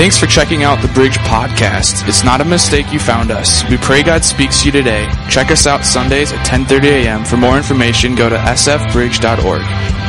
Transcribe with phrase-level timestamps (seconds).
[0.00, 2.08] Thanks for checking out the Bridge Podcast.
[2.08, 3.68] It's not a mistake you found us.
[3.68, 5.06] We pray God speaks to you today.
[5.28, 7.22] Check us out Sundays at 10:30 a.m.
[7.22, 9.99] For more information, go to sfbridge.org.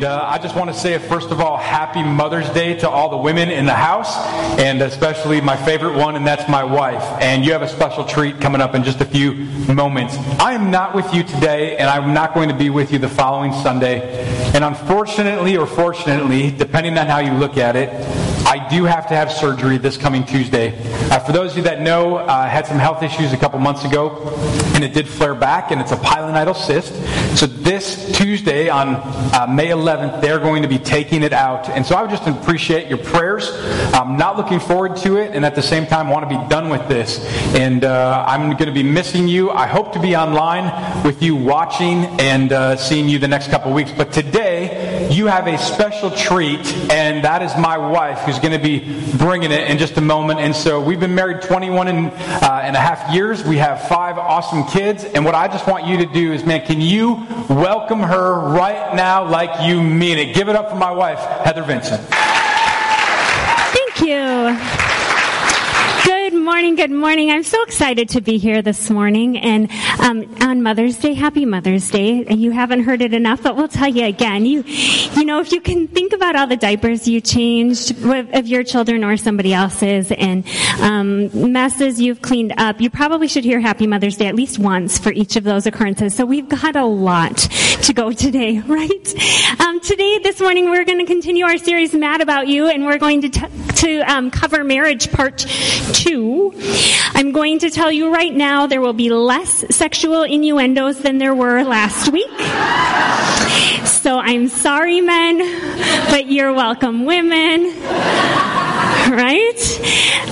[0.00, 3.10] And uh, I just want to say, first of all, happy Mother's Day to all
[3.10, 4.16] the women in the house,
[4.58, 7.02] and especially my favorite one, and that's my wife.
[7.20, 9.34] And you have a special treat coming up in just a few
[9.74, 10.16] moments.
[10.40, 13.10] I am not with you today, and I'm not going to be with you the
[13.10, 14.24] following Sunday.
[14.54, 17.90] And unfortunately, or fortunately, depending on how you look at it,
[18.50, 20.76] I do have to have surgery this coming Tuesday.
[21.08, 23.60] Uh, for those of you that know, uh, I had some health issues a couple
[23.60, 24.28] months ago,
[24.74, 26.92] and it did flare back, and it's a pilonidal cyst.
[27.38, 31.68] So this Tuesday on uh, May 11th, they're going to be taking it out.
[31.68, 33.52] And so I would just appreciate your prayers.
[33.94, 36.70] I'm not looking forward to it, and at the same time, want to be done
[36.70, 37.24] with this.
[37.54, 39.52] And uh, I'm going to be missing you.
[39.52, 43.72] I hope to be online with you watching and uh, seeing you the next couple
[43.72, 43.92] weeks.
[43.92, 44.79] But today,
[45.10, 48.78] you have a special treat, and that is my wife who's going to be
[49.16, 50.40] bringing it in just a moment.
[50.40, 53.44] And so we've been married 21 and, uh, and a half years.
[53.44, 55.04] We have five awesome kids.
[55.04, 58.94] And what I just want you to do is, man, can you welcome her right
[58.94, 60.34] now like you mean it?
[60.34, 62.02] Give it up for my wife, Heather Vincent.
[63.72, 64.79] Thank you.
[66.50, 67.30] Morning, good morning.
[67.30, 69.70] I'm so excited to be here this morning and
[70.00, 71.14] um, on Mother's Day.
[71.14, 72.26] Happy Mother's Day.
[72.28, 74.44] You haven't heard it enough, but we'll tell you again.
[74.44, 78.64] You, you know, if you can think about all the diapers you changed of your
[78.64, 80.44] children or somebody else's and
[80.80, 84.98] um, messes you've cleaned up, you probably should hear Happy Mother's Day at least once
[84.98, 86.16] for each of those occurrences.
[86.16, 89.60] So we've got a lot to go today, right?
[89.60, 92.98] Um, today, this morning, we're going to continue our series, Mad About You, and we're
[92.98, 96.39] going to t- to um, cover marriage part two.
[97.14, 101.34] I'm going to tell you right now there will be less sexual innuendos than there
[101.34, 102.30] were last week.
[103.86, 105.38] So I'm sorry, men,
[106.10, 107.74] but you're welcome, women.
[109.10, 109.60] Right?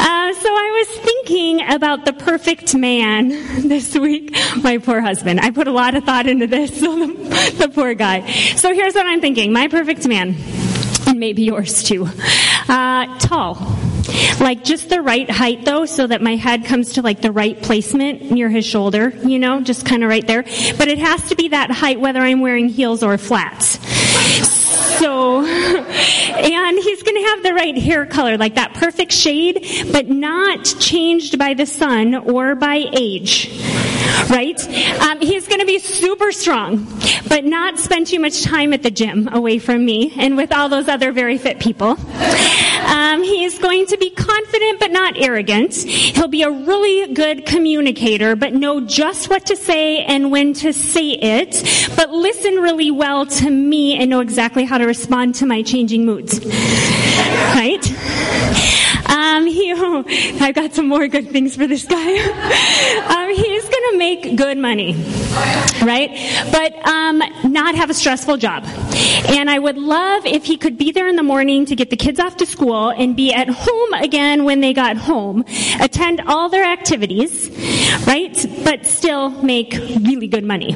[0.00, 3.28] Uh, so I was thinking about the perfect man
[3.68, 4.34] this week.
[4.62, 5.40] My poor husband.
[5.40, 8.30] I put a lot of thought into this, so the, the poor guy.
[8.56, 9.52] So here's what I'm thinking.
[9.52, 10.36] My perfect man
[11.08, 12.08] and maybe yours too.
[12.68, 13.54] Uh, tall.
[14.40, 17.60] Like just the right height though, so that my head comes to like the right
[17.60, 20.42] placement near his shoulder, you know, just kind of right there.
[20.42, 23.78] But it has to be that height whether I'm wearing heels or flats.
[24.98, 30.08] So, and he's going to have the right hair color, like that perfect shade, but
[30.08, 33.62] not changed by the sun or by age.
[34.30, 34.60] Right?
[35.00, 36.86] Um, he's going to be super strong,
[37.28, 40.68] but not spend too much time at the gym away from me and with all
[40.68, 41.96] those other very fit people.
[42.88, 45.74] Um, he's going to be confident but not arrogant.
[45.74, 50.72] He'll be a really good communicator, but know just what to say and when to
[50.72, 51.62] say it,
[51.96, 56.04] but listen really well to me and know exactly how to respond to my changing
[56.04, 56.44] moods.
[57.54, 57.84] Right?
[59.08, 60.04] Um, he, oh,
[60.40, 61.96] I've got some more good things for this guy.
[63.16, 64.94] um, he's going to make good money,
[65.82, 66.10] right?
[66.50, 68.64] But um, not have a stressful job.
[69.28, 71.96] And I would love if he could be there in the morning to get the
[71.96, 75.44] kids off to school and be at home again when they got home,
[75.80, 77.50] attend all their activities,
[78.06, 78.46] right?
[78.64, 80.74] But still make really good money.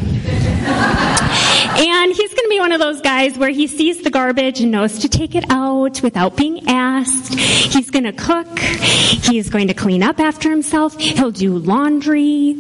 [1.74, 4.70] And he's going to be one of those guys where he sees the garbage and
[4.70, 7.34] knows to take it out without being asked.
[7.34, 8.58] He's going to cook.
[8.58, 10.98] He's going to clean up after himself.
[10.98, 12.54] He'll do laundry.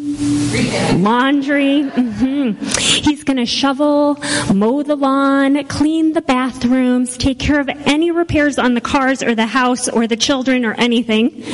[1.02, 1.82] Laundry.
[1.82, 2.64] Mm-hmm.
[2.78, 4.16] He's going to shovel,
[4.52, 9.34] mow the lawn, clean the bathrooms, take care of any repairs on the cars or
[9.34, 11.44] the house or the children or anything.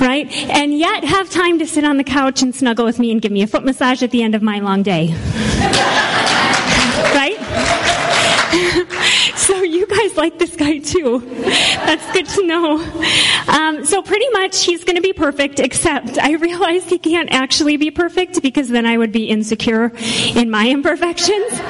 [0.00, 0.30] Right?
[0.50, 3.32] And yet have time to sit on the couch and snuggle with me and give
[3.32, 5.08] me a foot massage at the end of my long day.
[7.14, 7.38] right?
[9.36, 11.18] so you guys like this guy too.
[11.18, 12.78] That's good to know.
[13.48, 17.76] Um, so pretty much he's going to be perfect, except I realize he can't actually
[17.76, 19.92] be perfect because then I would be insecure
[20.36, 21.60] in my imperfections.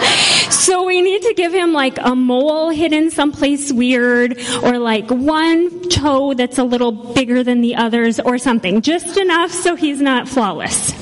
[0.54, 5.88] So we need to give him like a mole hidden someplace weird or like one
[5.88, 8.82] toe that's a little bigger than the others or something.
[8.82, 10.92] Just enough so he's not flawless.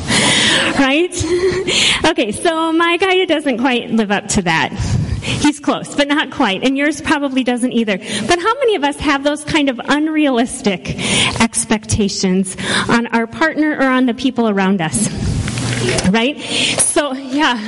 [0.78, 1.10] Right?
[2.04, 4.99] Okay, so my guy doesn't quite live up to that.
[5.22, 6.64] He's close, but not quite.
[6.64, 7.98] And yours probably doesn't either.
[7.98, 10.98] But how many of us have those kind of unrealistic
[11.40, 12.56] expectations
[12.88, 15.08] on our partner or on the people around us?
[16.10, 16.38] Right?
[16.40, 17.58] So yeah.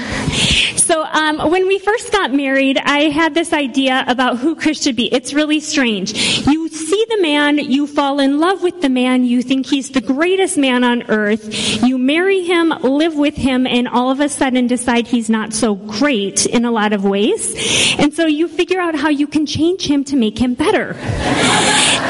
[0.77, 4.97] So um, when we first got married, I had this idea about who Chris should
[4.97, 5.13] be.
[5.13, 6.13] It's really strange.
[6.47, 10.01] You see the man, you fall in love with the man, you think he's the
[10.01, 14.67] greatest man on earth, you marry him, live with him, and all of a sudden
[14.67, 17.55] decide he's not so great in a lot of ways.
[17.99, 20.95] And so you figure out how you can change him to make him better.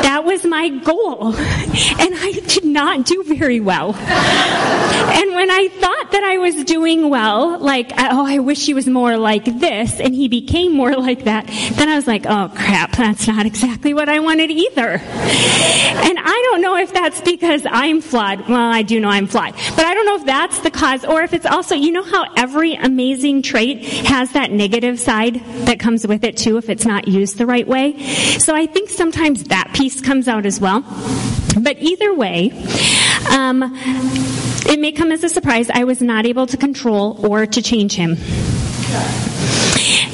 [0.03, 1.35] That was my goal.
[1.37, 3.95] And I did not do very well.
[3.95, 8.87] And when I thought that I was doing well, like, oh, I wish he was
[8.87, 12.97] more like this, and he became more like that, then I was like, oh crap,
[12.97, 15.01] that's not exactly what I wanted either.
[15.01, 18.49] And I don't know if that's because I'm flawed.
[18.49, 19.55] Well, I do know I'm flawed.
[19.77, 22.27] But I don't know if that's the cause, or if it's also, you know how
[22.37, 25.37] every amazing trait has that negative side
[25.67, 27.99] that comes with it too if it's not used the right way?
[28.39, 30.83] So I think sometimes that piece comes out as well.
[31.61, 32.51] But either way,
[33.31, 33.61] um,
[34.73, 35.69] it may come as a surprise.
[35.69, 38.17] I was not able to control or to change him.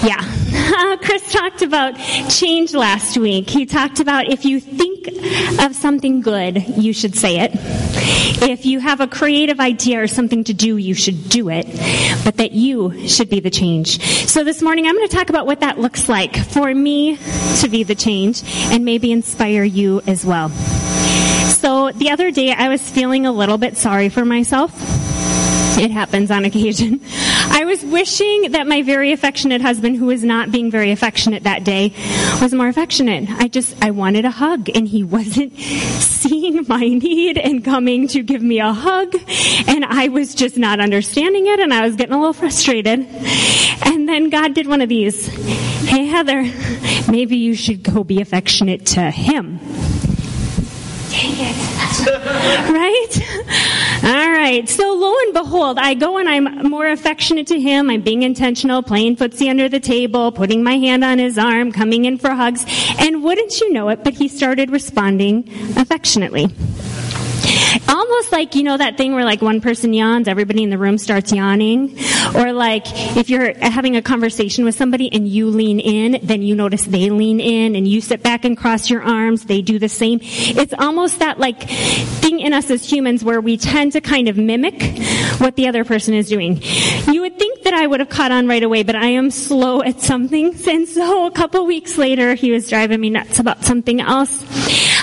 [0.02, 0.98] Yeah.
[1.02, 1.96] Chris talked about
[2.28, 3.48] change last week.
[3.48, 5.06] He talked about if you think
[5.60, 7.52] of something good, you should say it.
[8.42, 11.66] If you have a creative idea or something to do, you should do it.
[12.24, 14.02] But that you should be the change.
[14.26, 17.16] So this morning I'm going to talk about what that looks like for me
[17.60, 20.50] to be the change and maybe inspire you as well.
[21.58, 24.72] So the other day I was feeling a little bit sorry for myself.
[25.76, 27.00] It happens on occasion.
[27.50, 31.64] I was wishing that my very affectionate husband, who was not being very affectionate that
[31.64, 31.94] day,
[32.40, 33.28] was more affectionate.
[33.28, 38.22] I just, I wanted a hug and he wasn't seeing my need and coming to
[38.22, 39.16] give me a hug.
[39.66, 43.00] And I was just not understanding it and I was getting a little frustrated.
[43.82, 45.26] And then God did one of these.
[45.88, 46.42] Hey Heather,
[47.10, 49.58] maybe you should go be affectionate to him.
[52.70, 53.08] right?
[54.04, 54.68] All right.
[54.68, 57.90] So lo and behold, I go and I'm more affectionate to him.
[57.90, 62.04] I'm being intentional, playing footsie under the table, putting my hand on his arm, coming
[62.04, 62.64] in for hugs.
[63.00, 66.46] And wouldn't you know it, but he started responding affectionately.
[67.88, 70.98] Almost like, you know, that thing where like one person yawns, everybody in the room
[70.98, 71.98] starts yawning.
[72.34, 72.84] Or like
[73.16, 77.10] if you're having a conversation with somebody and you lean in, then you notice they
[77.10, 80.20] lean in and you sit back and cross your arms, they do the same.
[80.22, 84.36] It's almost that like thing in us as humans where we tend to kind of
[84.36, 84.82] mimic
[85.38, 86.60] what the other person is doing.
[87.10, 89.82] You would think that I would have caught on right away, but I am slow
[89.82, 90.54] at something.
[90.68, 94.44] And so a couple weeks later, he was driving me nuts about something else.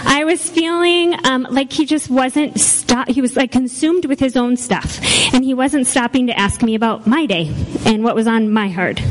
[0.06, 3.08] I was feeling um, like he just wasn't stop.
[3.10, 5.00] He was like consumed with his own stuff,
[5.34, 7.52] and he wasn't stopping to ask me about my day
[7.86, 9.02] and what was on my heart.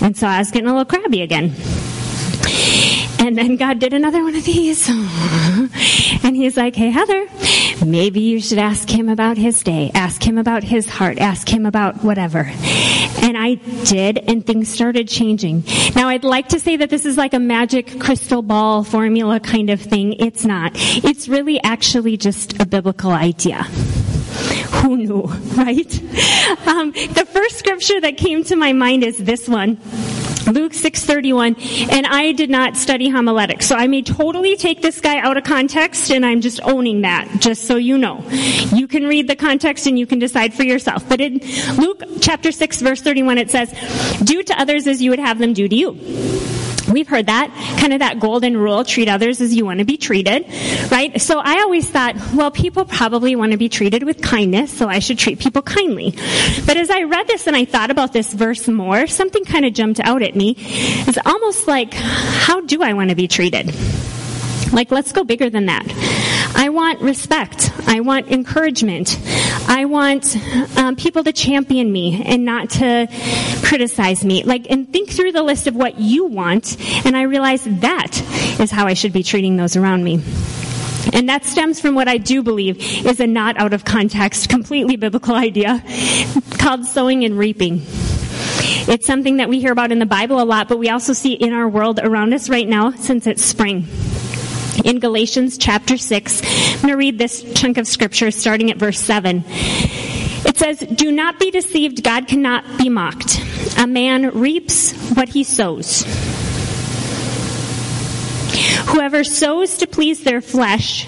[0.00, 1.54] And so I was getting a little crabby again.
[3.28, 4.88] And then God did another one of these.
[6.24, 7.26] And he's like, hey, Heather,
[7.86, 9.90] maybe you should ask him about his day.
[9.94, 11.18] Ask him about his heart.
[11.18, 12.50] Ask him about whatever.
[13.22, 13.54] And I
[13.84, 15.64] did, and things started changing.
[15.94, 19.70] Now, I'd like to say that this is like a magic crystal ball formula kind
[19.70, 20.14] of thing.
[20.14, 20.72] It's not.
[20.74, 23.66] It's really actually just a biblical idea
[24.80, 25.22] who knew,
[25.56, 26.02] right?
[26.66, 29.78] Um, the first scripture that came to my mind is this one.
[30.46, 35.18] Luke 6:31 and I did not study homiletics so I may totally take this guy
[35.18, 38.24] out of context and I'm just owning that just so you know
[38.74, 41.40] you can read the context and you can decide for yourself but in
[41.76, 43.70] Luke chapter 6 verse 31 it says
[44.24, 46.57] do to others as you would have them do to you
[46.90, 47.50] We've heard that,
[47.80, 50.46] kind of that golden rule, treat others as you want to be treated,
[50.90, 51.20] right?
[51.20, 54.98] So I always thought, well, people probably want to be treated with kindness, so I
[54.98, 56.12] should treat people kindly.
[56.66, 59.74] But as I read this and I thought about this verse more, something kind of
[59.74, 60.54] jumped out at me.
[60.58, 63.74] It's almost like, how do I want to be treated?
[64.72, 65.86] Like, let's go bigger than that.
[66.54, 67.72] I want respect.
[67.86, 69.18] I want encouragement.
[69.68, 70.36] I want
[70.76, 73.08] um, people to champion me and not to
[73.62, 74.42] criticize me.
[74.42, 76.76] Like, and think through the list of what you want,
[77.06, 78.20] and I realize that
[78.60, 80.22] is how I should be treating those around me.
[81.12, 84.96] And that stems from what I do believe is a not out of context, completely
[84.96, 85.82] biblical idea
[86.58, 87.82] called sowing and reaping.
[88.90, 91.34] It's something that we hear about in the Bible a lot, but we also see
[91.34, 93.86] in our world around us right now since it's spring
[94.84, 96.42] in Galatians chapter 6.
[96.74, 99.44] I'm going to read this chunk of scripture starting at verse 7.
[99.46, 103.40] It says, Do not be deceived, God cannot be mocked.
[103.78, 106.04] A man reaps what he sows.
[108.88, 111.06] Whoever sows to please their flesh,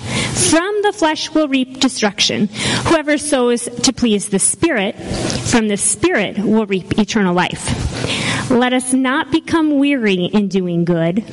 [0.50, 2.48] from the flesh will reap destruction.
[2.86, 8.50] Whoever sows to please the Spirit, from the Spirit will reap eternal life.
[8.50, 11.24] Let us not become weary in doing good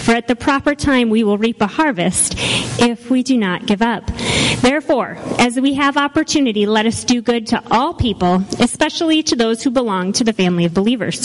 [0.00, 2.34] for at the proper time we will reap a harvest
[2.80, 4.06] if we do not give up.
[4.60, 9.62] Therefore, as we have opportunity, let us do good to all people, especially to those
[9.62, 11.20] who belong to the family of believers.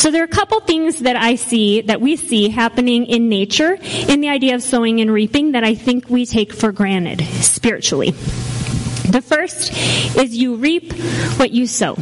[0.00, 3.76] So there are a couple things that I see, that we see happening in nature
[4.08, 8.12] in the idea of sowing and reaping that I think we take for granted spiritually.
[9.10, 9.72] The first
[10.16, 10.92] is you reap
[11.38, 11.96] what you sow.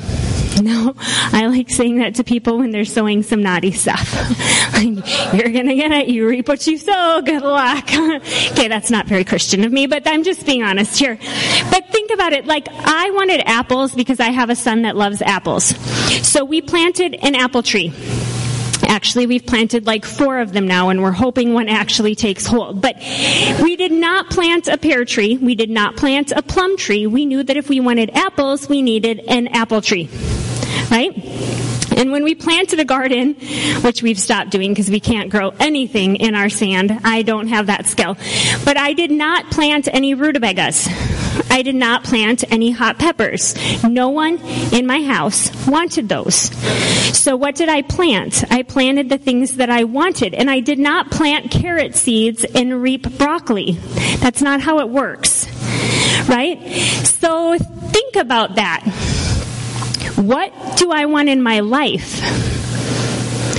[0.68, 4.12] No, I like saying that to people when they're sowing some naughty stuff.
[4.82, 6.08] You're gonna get it.
[6.08, 7.22] You reap what you sow.
[7.24, 7.84] Good luck.
[7.92, 11.16] okay, that's not very Christian of me, but I'm just being honest here.
[11.70, 12.46] But think about it.
[12.46, 15.64] Like, I wanted apples because I have a son that loves apples.
[16.26, 17.92] So we planted an apple tree.
[18.88, 22.80] Actually, we've planted like four of them now, and we're hoping one actually takes hold.
[22.80, 22.96] But
[23.62, 25.36] we did not plant a pear tree.
[25.36, 27.06] We did not plant a plum tree.
[27.06, 30.08] We knew that if we wanted apples, we needed an apple tree
[30.90, 31.12] right?
[31.98, 33.34] And when we planted a garden,
[33.80, 37.66] which we've stopped doing because we can't grow anything in our sand, I don't have
[37.66, 38.16] that skill.
[38.64, 40.86] But I did not plant any rutabagas.
[41.50, 43.56] I did not plant any hot peppers.
[43.82, 44.38] No one
[44.72, 46.36] in my house wanted those.
[47.16, 48.44] So what did I plant?
[48.50, 50.34] I planted the things that I wanted.
[50.34, 53.72] And I did not plant carrot seeds and reap broccoli.
[54.20, 55.48] That's not how it works.
[56.28, 56.62] Right?
[57.04, 58.84] So think about that
[60.18, 62.20] what do I want in my life?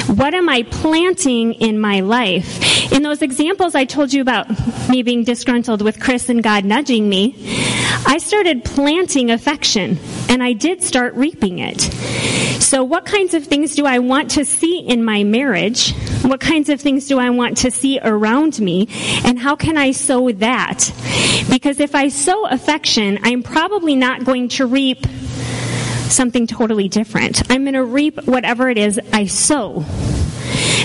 [0.09, 2.91] What am I planting in my life?
[2.91, 4.49] In those examples I told you about
[4.89, 7.35] me being disgruntled with Chris and God nudging me,
[8.05, 11.79] I started planting affection and I did start reaping it.
[12.61, 15.93] So what kinds of things do I want to see in my marriage?
[16.23, 18.89] What kinds of things do I want to see around me?
[19.23, 20.91] And how can I sow that?
[21.49, 25.05] Because if I sow affection, I'm probably not going to reap
[26.11, 27.49] something totally different.
[27.51, 29.85] I'm going to reap whatever it is I sow.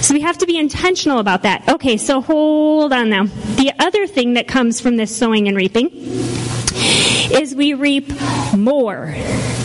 [0.00, 1.68] So we have to be intentional about that.
[1.68, 3.24] Okay, so hold on now.
[3.24, 5.88] The other thing that comes from this sowing and reaping
[7.32, 8.12] is we reap
[8.54, 9.14] more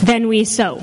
[0.04, 0.82] than we sow.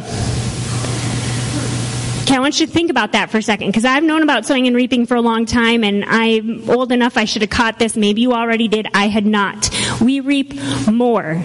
[2.22, 4.44] Okay, I want you to think about that for a second because I've known about
[4.44, 7.78] sowing and reaping for a long time and I'm old enough I should have caught
[7.78, 7.96] this.
[7.96, 8.88] Maybe you already did.
[8.92, 9.70] I had not.
[10.00, 10.52] We reap
[10.90, 11.44] more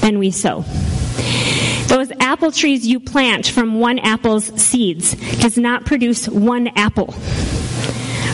[0.00, 0.64] than we sow.
[1.88, 7.14] Those apple trees you plant from one apple's seeds does not produce one apple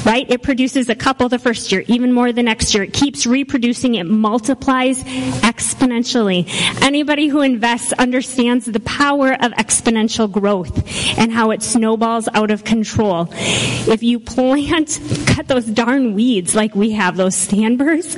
[0.04, 0.28] right?
[0.28, 2.84] It produces a couple the first year, even more the next year.
[2.84, 3.94] It keeps reproducing.
[3.94, 6.48] It multiplies exponentially.
[6.82, 10.76] Anybody who invests understands the power of exponential growth
[11.18, 13.28] and how it snowballs out of control.
[13.32, 18.14] If you plant, cut those darn weeds like we have, those sandburrs,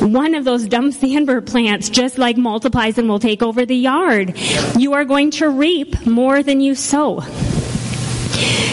[0.00, 4.38] one of those dumb sandbur plants just like multiplies and will take over the yard.
[4.76, 7.20] You are going to reap more than you sow.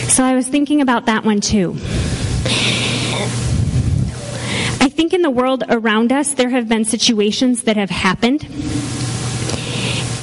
[0.07, 1.75] So I was thinking about that one too.
[4.95, 8.43] Think in the world around us, there have been situations that have happened,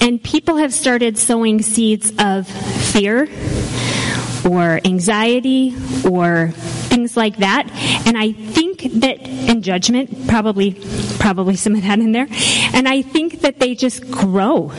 [0.01, 3.29] and people have started sowing seeds of fear
[4.49, 5.75] or anxiety
[6.09, 6.53] or
[6.89, 7.69] things like that.
[8.07, 10.77] And I think that, and judgment, probably,
[11.19, 12.27] probably some of that in there.
[12.75, 14.73] And I think that they just grow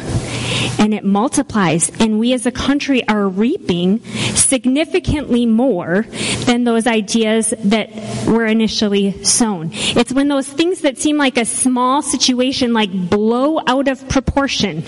[0.79, 1.89] and it multiplies.
[2.00, 4.00] And we as a country are reaping
[4.36, 6.05] significantly more
[6.45, 7.89] than those ideas that
[8.27, 9.69] were initially sown.
[9.74, 14.83] It's when those things that seem like a small situation like blow out of proportion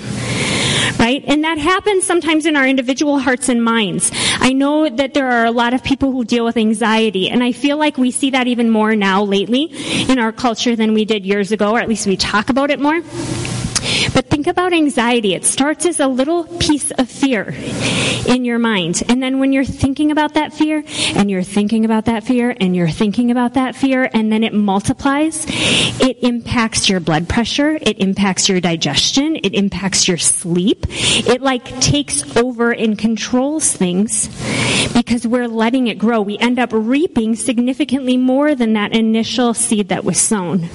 [1.00, 1.24] right?
[1.28, 4.12] And that happens sometimes in our individual hearts and minds.
[4.40, 7.52] I know that there are a lot of people who deal with anxiety, and I
[7.52, 9.72] feel like we see that even more now lately
[10.10, 12.80] in our culture than we did years ago, or at least we talk about it
[12.80, 13.02] more.
[14.14, 15.34] But think about anxiety.
[15.34, 17.54] It starts as a little piece of fear
[18.28, 19.04] in your mind.
[19.08, 20.84] And then when you're thinking about that fear,
[21.16, 24.54] and you're thinking about that fear, and you're thinking about that fear, and then it
[24.54, 30.86] multiplies, it impacts your blood pressure, it impacts your digestion, it impacts your sleep.
[30.90, 34.28] It like takes over and controls things
[34.94, 36.22] because we're letting it grow.
[36.22, 40.70] We end up reaping significantly more than that initial seed that was sown.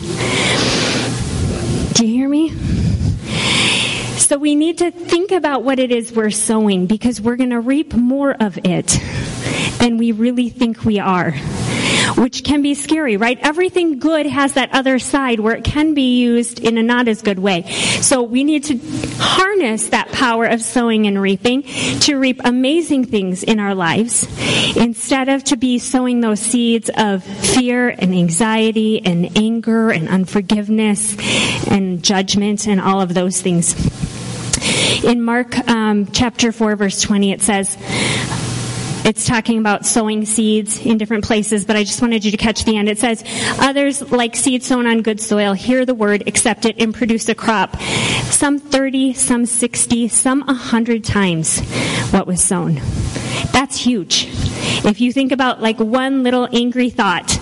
[1.94, 2.79] Do you hear me?
[4.30, 7.58] So we need to think about what it is we're sowing because we're going to
[7.58, 8.86] reap more of it
[9.80, 11.32] than we really think we are.
[12.16, 13.40] Which can be scary, right?
[13.40, 17.22] Everything good has that other side where it can be used in a not as
[17.22, 17.68] good way.
[18.02, 18.78] So we need to
[19.18, 21.64] harness that power of sowing and reaping
[22.02, 24.28] to reap amazing things in our lives
[24.76, 31.16] instead of to be sowing those seeds of fear and anxiety and anger and unforgiveness
[31.66, 33.99] and judgment and all of those things.
[35.04, 37.76] In Mark um, chapter 4, verse 20, it says,
[39.02, 42.64] it's talking about sowing seeds in different places, but I just wanted you to catch
[42.64, 42.88] the end.
[42.88, 43.24] It says,
[43.58, 47.34] others like seed sown on good soil, hear the word, accept it, and produce a
[47.34, 47.80] crop.
[47.80, 51.60] Some 30, some 60, some 100 times
[52.10, 52.80] what was sown.
[53.52, 54.28] That's huge.
[54.82, 57.38] If you think about like one little angry thought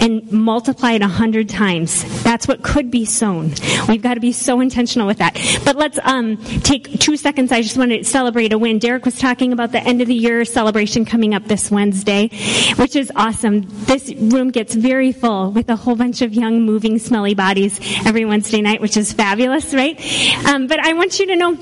[0.00, 3.52] and multiply it a hundred times, that's what could be sown.
[3.88, 5.34] We've got to be so intentional with that.
[5.64, 7.50] But let's um, take two seconds.
[7.50, 8.78] I just want to celebrate a win.
[8.78, 12.28] Derek was talking about the end of the year celebration coming up this Wednesday,
[12.76, 13.66] which is awesome.
[13.86, 18.24] This room gets very full with a whole bunch of young, moving, smelly bodies every
[18.24, 19.98] Wednesday night, which is fabulous, right?
[20.46, 21.56] Um, but I want you to know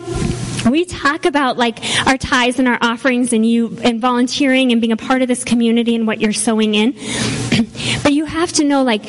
[0.71, 4.93] we talk about like our tithes and our offerings and you and volunteering and being
[4.93, 6.93] a part of this community and what you're sowing in.
[8.03, 9.07] but you have to know like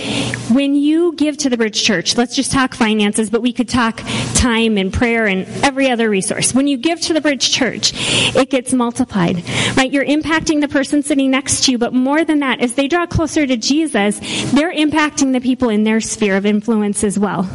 [0.52, 4.02] when you give to the Bridge Church, let's just talk finances, but we could talk
[4.34, 6.54] time and prayer and every other resource.
[6.54, 7.92] When you give to the Bridge Church,
[8.36, 9.44] it gets multiplied.
[9.78, 9.92] Right?
[9.92, 13.06] You're impacting the person sitting next to you, but more than that, as they draw
[13.06, 14.20] closer to Jesus,
[14.52, 17.50] they're impacting the people in their sphere of influence as well.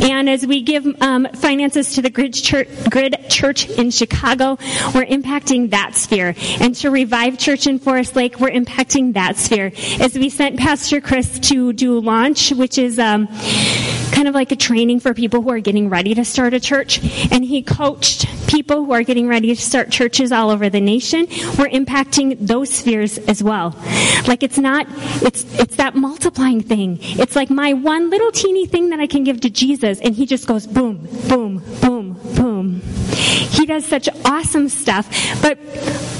[0.00, 4.58] And as we give um, finances to the Grid Church, Grid Church in Chicago,
[4.94, 6.34] we're impacting that sphere.
[6.60, 9.72] And to Revive Church in Forest Lake, we're impacting that sphere.
[10.00, 13.28] As we sent Pastor Chris to do launch, which is um,
[14.12, 17.00] kind of like a training for people who are getting ready to start a church,
[17.30, 21.20] and he coached people who are getting ready to start churches all over the nation.
[21.58, 23.76] We're impacting those spheres as well.
[24.26, 24.86] Like it's not,
[25.22, 26.98] it's it's that multiplying thing.
[27.00, 30.24] It's like my one little teeny thing that I can give to Jesus, and he
[30.24, 32.80] just goes boom, boom, boom, boom.
[33.12, 35.06] He does such awesome stuff,
[35.42, 35.58] but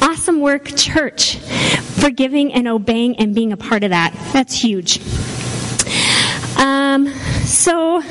[0.02, 4.12] awesome work, church, forgiving and obeying and being a part of that.
[4.34, 5.00] That's huge.
[6.60, 7.08] Um,
[7.44, 8.00] so,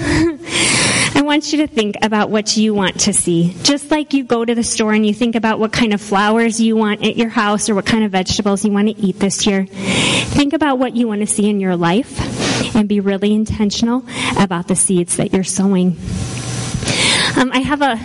[1.19, 3.55] I want you to think about what you want to see.
[3.61, 6.59] Just like you go to the store and you think about what kind of flowers
[6.59, 9.45] you want at your house or what kind of vegetables you want to eat this
[9.45, 9.65] year.
[9.65, 14.03] Think about what you want to see in your life and be really intentional
[14.37, 15.97] about the seeds that you're sowing.
[17.37, 17.99] Um, I have a,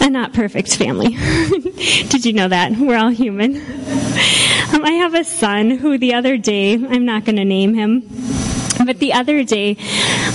[0.04, 1.10] a not perfect family.
[2.08, 2.72] Did you know that?
[2.76, 3.56] We're all human.
[3.56, 8.02] Um, I have a son who the other day, I'm not going to name him,
[8.88, 9.76] but the other day,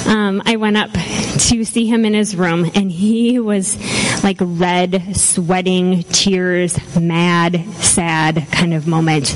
[0.05, 3.75] um, I went up to see him in his room, and he was
[4.23, 9.35] like red, sweating, tears, mad, sad kind of moment.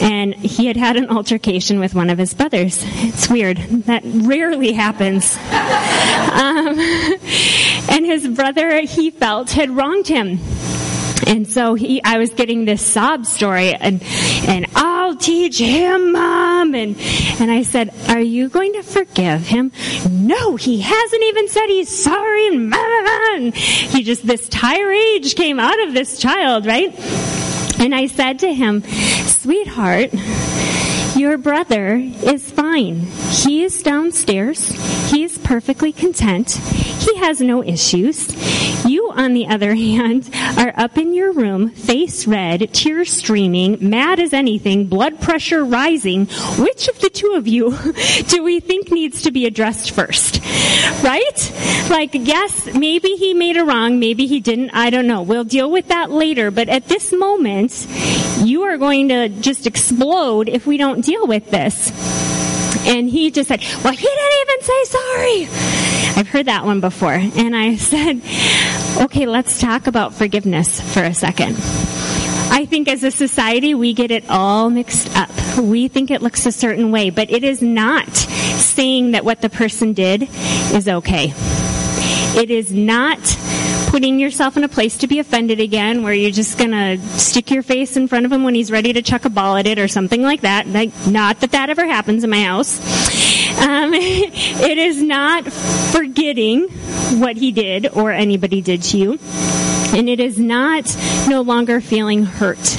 [0.00, 2.78] And he had had an altercation with one of his brothers.
[2.80, 3.56] It's weird.
[3.86, 5.36] That rarely happens.
[6.32, 10.38] Um, and his brother, he felt, had wronged him.
[11.26, 14.02] And so he, I was getting this sob story and,
[14.48, 14.66] and
[15.12, 16.74] I'll teach him, mom.
[16.74, 16.96] And,
[17.38, 19.70] and I said, are you going to forgive him?
[20.10, 22.46] No, he hasn't even said he's sorry.
[22.46, 26.98] And, he just, this tirade came out of this child, right?
[27.78, 30.14] And I said to him, sweetheart,
[31.14, 33.00] your brother is fine.
[33.32, 34.66] He is downstairs.
[35.10, 36.52] He is perfectly content.
[36.52, 38.28] He has no issues.
[39.14, 44.32] On the other hand, are up in your room, face red, tears streaming, mad as
[44.32, 46.26] anything, blood pressure rising.
[46.58, 47.76] Which of the two of you
[48.28, 50.40] do we think needs to be addressed first?
[51.02, 51.88] Right?
[51.90, 55.22] Like, yes, maybe he made a wrong, maybe he didn't, I don't know.
[55.22, 57.86] We'll deal with that later, but at this moment,
[58.38, 61.90] you are going to just explode if we don't deal with this.
[62.86, 65.81] And he just said, well, he didn't even say sorry.
[66.14, 67.12] I've heard that one before.
[67.12, 68.20] And I said,
[69.04, 71.56] okay, let's talk about forgiveness for a second.
[72.54, 75.30] I think as a society, we get it all mixed up.
[75.58, 79.48] We think it looks a certain way, but it is not saying that what the
[79.48, 81.32] person did is okay.
[82.34, 83.18] It is not
[83.88, 87.62] putting yourself in a place to be offended again where you're just gonna stick your
[87.62, 89.86] face in front of him when he's ready to chuck a ball at it or
[89.88, 90.66] something like that.
[90.66, 92.80] Like, not that that ever happens in my house.
[93.62, 96.68] Um, it is not forgetting
[97.20, 99.18] what he did or anybody did to you.
[99.94, 100.96] And it is not
[101.28, 102.78] no longer feeling hurt.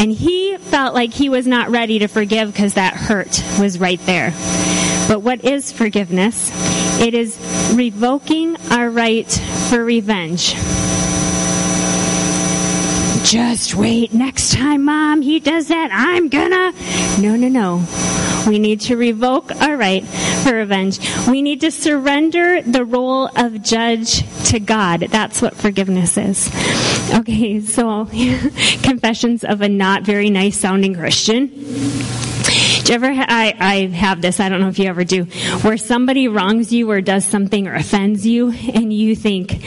[0.00, 4.00] And he felt like he was not ready to forgive because that hurt was right
[4.06, 4.30] there.
[5.06, 6.50] But what is forgiveness?
[7.00, 7.38] It is
[7.74, 9.30] revoking our right
[9.68, 10.54] for revenge.
[13.32, 14.12] Just wait.
[14.12, 16.70] Next time, Mom, he does that, I'm gonna.
[17.18, 17.82] No, no, no.
[18.46, 20.04] We need to revoke our right
[20.44, 20.98] for revenge.
[21.26, 25.06] We need to surrender the role of judge to God.
[25.08, 26.46] That's what forgiveness is.
[27.14, 28.04] Okay, so
[28.82, 31.48] confessions of a not very nice sounding Christian.
[32.84, 35.24] Do you ever, ha- I, I have this, I don't know if you ever do,
[35.62, 39.62] where somebody wrongs you or does something or offends you and you think,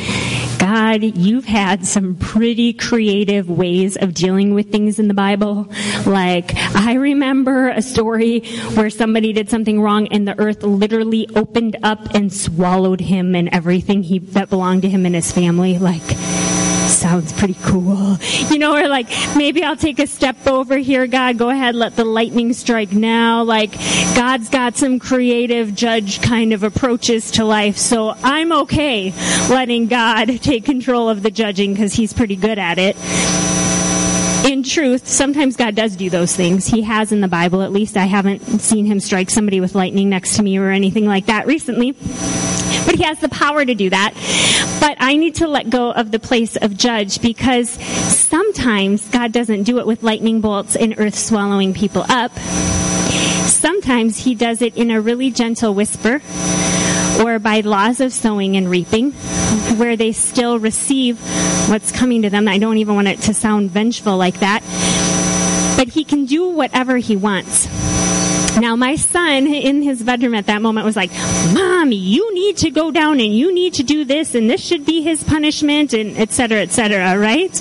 [0.60, 5.68] God, you've had some pretty creative ways of dealing with things in the Bible.
[6.06, 8.42] Like, I remember a story
[8.74, 13.48] where somebody did something wrong and the earth literally opened up and swallowed him and
[13.50, 15.78] everything he, that belonged to him and his family.
[15.78, 16.04] Like,
[16.96, 18.18] sounds pretty cool.
[18.50, 21.96] You know, or like, maybe I'll take a step over here, God, go ahead, let
[21.96, 23.44] the lightning strike now.
[23.44, 23.74] Like,
[24.16, 29.14] God's got some creative judge kind of approaches to life, so I'm okay
[29.50, 32.96] letting God take control of the judging because he's pretty good at it
[34.52, 36.68] in truth, sometimes God does do those things.
[36.68, 37.98] He has in the Bible, at least.
[37.98, 41.48] I haven't seen him strike somebody with lightning next to me or anything like that
[41.48, 41.92] recently.
[41.92, 44.14] But he has the power to do that.
[44.80, 49.64] But I need to let go of the place of judge because sometimes God doesn't
[49.64, 52.32] do it with lightning bolts and earth swallowing people up.
[53.48, 56.22] Sometimes he does it in a really gentle whisper
[57.22, 59.12] or by laws of sowing and reaping,
[59.78, 61.20] where they still receive
[61.70, 62.48] what's coming to them.
[62.48, 64.62] I don't even want it to sound vengeful like that.
[65.78, 67.68] But he can do whatever he wants.
[68.58, 71.12] Now, my son in his bedroom at that moment was like,
[71.54, 74.86] Mom, you need to go down and you need to do this and this should
[74.86, 77.52] be his punishment and et cetera, et cetera, right?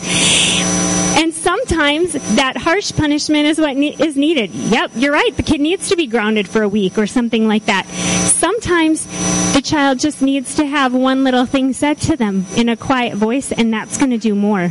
[1.16, 4.50] And sometimes that harsh punishment is what ne- is needed.
[4.50, 5.36] Yep, you're right.
[5.36, 7.86] The kid needs to be grounded for a week or something like that.
[7.86, 9.04] Sometimes
[9.64, 13.50] child just needs to have one little thing said to them in a quiet voice,
[13.50, 14.70] and that's going to do more.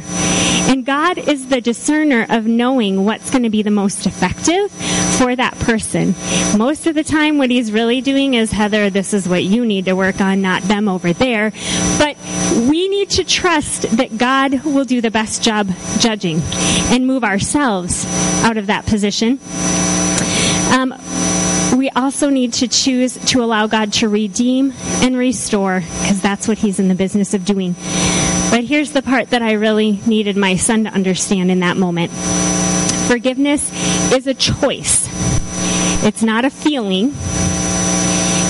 [0.66, 4.72] And God is the discerner of knowing what's going to be the most effective
[5.18, 6.16] for that person.
[6.58, 9.86] Most of the time, what he's really doing is, Heather, this is what you need
[9.86, 11.52] to work on, not them over there.
[11.98, 12.16] But
[12.56, 16.40] we need to trust that God will do the best job judging
[16.92, 18.06] and move ourselves
[18.44, 19.40] out of that position.
[21.96, 26.80] Also need to choose to allow God to redeem and restore because that's what He's
[26.80, 27.76] in the business of doing.
[28.50, 32.12] But here's the part that I really needed my son to understand in that moment
[33.08, 33.72] forgiveness
[34.14, 35.08] is a choice,
[36.04, 37.14] it's not a feeling.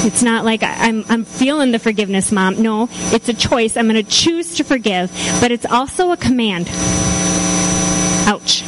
[0.06, 2.62] It's not like I'm, I'm feeling the forgiveness, mom.
[2.62, 3.78] No, it's a choice.
[3.78, 6.68] I'm going to choose to forgive, but it's also a command.
[8.28, 8.64] Ouch.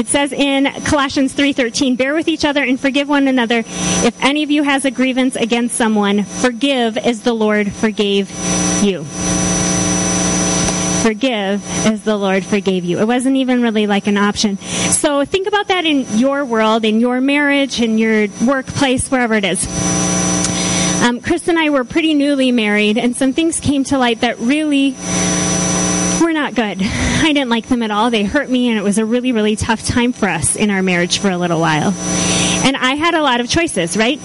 [0.00, 3.58] It says in Colossians 3:13, "Bear with each other and forgive one another.
[4.02, 8.30] If any of you has a grievance against someone, forgive as the Lord forgave
[8.82, 9.04] you."
[11.02, 12.98] Forgive as the Lord forgave you.
[12.98, 14.56] It wasn't even really like an option.
[14.88, 19.44] So think about that in your world, in your marriage, in your workplace, wherever it
[19.44, 19.66] is.
[21.02, 24.38] Um, Chris and I were pretty newly married, and some things came to light that
[24.40, 24.96] really
[26.50, 26.86] not good.
[26.86, 28.10] I didn't like them at all.
[28.10, 30.82] They hurt me, and it was a really, really tough time for us in our
[30.82, 31.92] marriage for a little while.
[32.64, 34.18] And I had a lot of choices, right?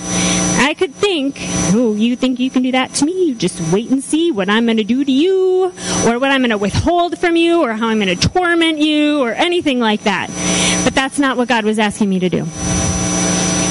[0.58, 1.38] I could think,
[1.74, 3.28] oh, you think you can do that to me?
[3.28, 5.66] You just wait and see what I'm going to do to you,
[6.06, 9.22] or what I'm going to withhold from you, or how I'm going to torment you,
[9.22, 10.30] or anything like that.
[10.84, 12.46] But that's not what God was asking me to do.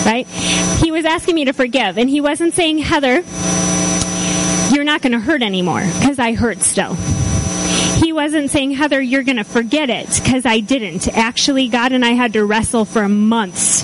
[0.05, 0.27] Right?
[0.83, 3.23] He was asking me to forgive, and He wasn't saying, Heather,
[4.75, 6.97] you're not going to hurt anymore, because I hurt still
[8.15, 11.09] wasn't saying, Heather, you're going to forget it, because I didn't.
[11.09, 13.83] Actually, God and I had to wrestle for months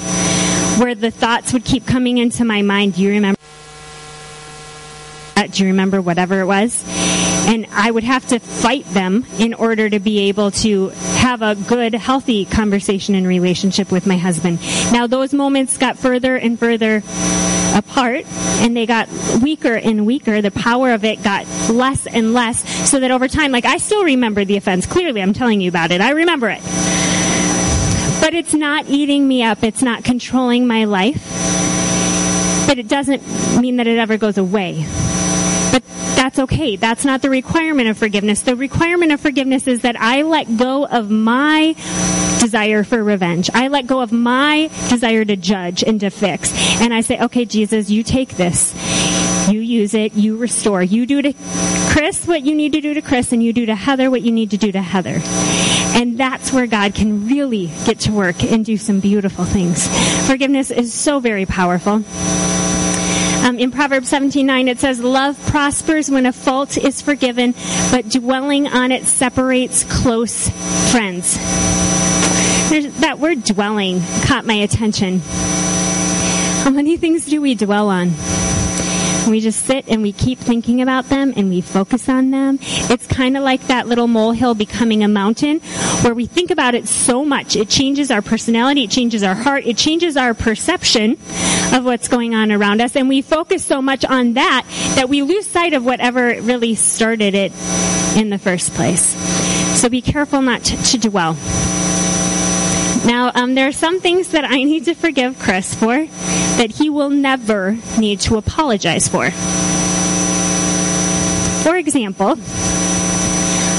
[0.79, 2.95] where the thoughts would keep coming into my mind.
[2.95, 3.39] Do you remember?
[5.37, 6.85] Do you remember whatever it was?
[7.49, 11.55] And I would have to fight them in order to be able to have a
[11.55, 14.61] good, healthy conversation and relationship with my husband.
[14.93, 17.03] Now, those moments got further and further
[17.75, 18.25] apart
[18.61, 19.09] and they got
[19.43, 20.43] weaker and weaker.
[20.43, 24.05] The power of it got less and less so that over time, like I still
[24.05, 24.87] remember the offense.
[24.87, 26.01] Clearly, I'm telling you about it.
[26.01, 26.63] I remember it.
[28.21, 29.63] But it's not eating me up.
[29.65, 31.25] It's not controlling my life.
[32.67, 33.23] But it doesn't
[33.61, 34.85] mean that it ever goes away.
[36.41, 36.77] Okay.
[36.77, 38.41] That's not the requirement of forgiveness.
[38.41, 41.75] The requirement of forgiveness is that I let go of my
[42.41, 43.51] desire for revenge.
[43.53, 46.51] I let go of my desire to judge and to fix.
[46.81, 48.75] And I say, okay, Jesus, you take this.
[49.51, 50.15] You use it.
[50.15, 50.83] You restore.
[50.83, 51.35] You do to
[51.91, 54.33] Chris what you need to do to Chris, and you do to Heather what you
[54.33, 55.21] need to do to Heather.
[55.93, 59.87] And that's where God can really get to work and do some beautiful things.
[60.27, 62.03] Forgiveness is so very powerful.
[63.43, 67.55] Um, in Proverbs 17:9, it says, "Love prospers when a fault is forgiven,
[67.91, 70.49] but dwelling on it separates close
[70.91, 71.39] friends."
[72.69, 75.23] There's, that word "dwelling" caught my attention.
[76.63, 78.13] How many things do we dwell on?
[79.29, 82.59] We just sit and we keep thinking about them and we focus on them.
[82.61, 85.61] It's kind of like that little molehill becoming a mountain
[86.03, 87.57] where we think about it so much.
[87.57, 91.13] It changes our personality, it changes our heart, it changes our perception
[91.73, 92.97] of what's going on around us.
[92.97, 97.35] And we focus so much on that that we lose sight of whatever really started
[97.35, 97.53] it
[98.17, 99.17] in the first place.
[99.81, 101.37] So be careful not to, to dwell.
[103.05, 106.07] Now, um, there are some things that I need to forgive Chris for
[106.59, 109.31] that he will never need to apologize for.
[111.63, 112.37] For example,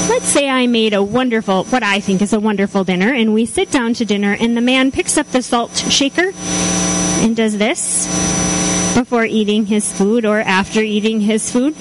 [0.08, 3.46] let's say I made a wonderful, what I think is a wonderful dinner, and we
[3.46, 6.32] sit down to dinner, and the man picks up the salt shaker
[7.22, 8.06] and does this
[8.96, 11.74] before eating his food or after eating his food.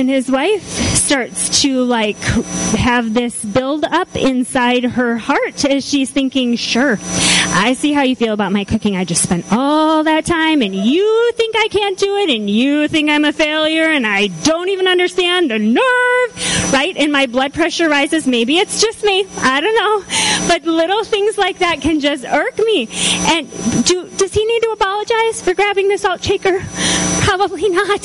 [0.00, 6.10] And his wife starts to like have this build up inside her heart as she's
[6.10, 8.96] thinking, sure, I see how you feel about my cooking.
[8.96, 12.88] I just spent all that time and you think I can't do it and you
[12.88, 16.30] think I'm a failure and I don't even understand the nerve,
[16.72, 16.96] right?
[16.96, 18.26] And my blood pressure rises.
[18.26, 19.26] Maybe it's just me.
[19.38, 20.48] I don't know.
[20.48, 22.88] But little things like that can just irk me.
[23.26, 23.50] And
[23.84, 26.60] do, does he need to apologize for grabbing the salt shaker?
[27.22, 28.02] Probably not.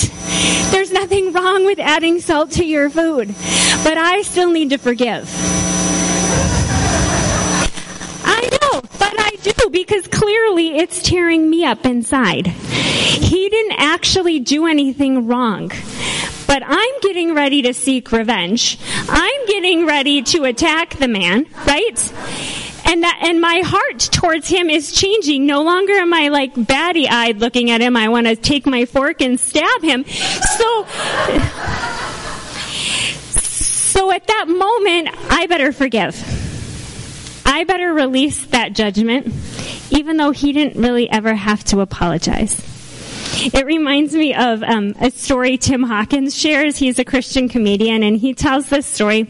[0.72, 3.36] There's nothing wrong with adding salt to your food.
[3.84, 5.30] But I still need to forgive.
[8.28, 12.48] I know, but I do because clearly it's tearing me up inside.
[12.48, 15.72] He didn't actually do anything wrong.
[16.48, 18.78] But I'm getting ready to seek revenge.
[19.10, 22.14] I'm getting ready to attack the man, right?
[22.86, 25.46] and that and my heart towards him is changing.
[25.46, 27.98] No longer am i like batty eyed looking at him.
[27.98, 30.06] I want to take my fork and stab him.
[30.06, 30.86] So
[33.32, 36.16] so at that moment i better forgive.
[37.46, 39.34] I better release that judgment
[39.92, 42.75] even though he didn't really ever have to apologize
[43.54, 46.78] it reminds me of um, a story Tim Hawkins shares.
[46.78, 49.28] He's a Christian comedian, and he tells this story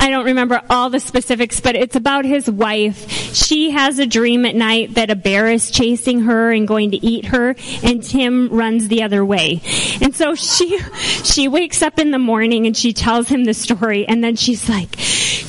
[0.00, 3.10] I don't remember all the specifics, but it's about his wife.
[3.34, 7.06] She has a dream at night that a bear is chasing her and going to
[7.06, 9.60] eat her, and Tim runs the other way.
[10.00, 10.78] And so she,
[11.22, 14.70] she wakes up in the morning and she tells him the story, and then she's
[14.70, 14.88] like,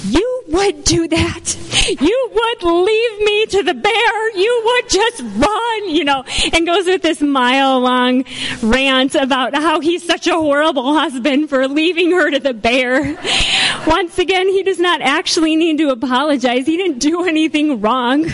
[0.04, 1.58] you would do that.
[2.00, 4.38] You would leave me to the bear.
[4.38, 8.26] You would just run, you know, and goes with this mile long
[8.62, 13.18] rant about how he's such a horrible husband for leaving her to the bear.
[13.88, 16.66] Once again, he does not actually need to apologize.
[16.66, 18.26] He didn't do anything wrong,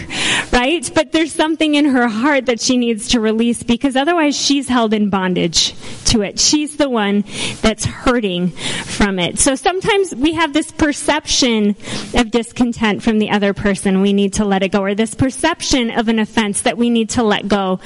[0.52, 0.90] right?
[0.94, 4.94] But there's something in her heart that she needs to release because otherwise she's held
[4.94, 5.74] in bondage
[6.06, 6.40] to it.
[6.40, 7.24] She's the one
[7.62, 9.40] that's hurting from it.
[9.40, 11.76] So sometimes we have this perception
[12.14, 14.02] of discontent from the other person.
[14.02, 14.82] We need to let it go.
[14.82, 17.80] Or this perception of an offense that we need to let go.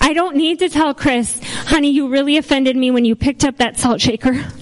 [0.00, 3.58] I don't need to tell Chris, honey, you really offended me when you picked up
[3.58, 4.44] that salt shaker.